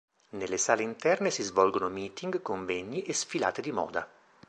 [0.31, 4.09] Nelle sale interne si svolgono meeting, convegni e sfilate di moda.